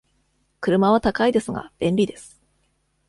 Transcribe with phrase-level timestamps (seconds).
[0.61, 2.41] 車は高いですが、便利です。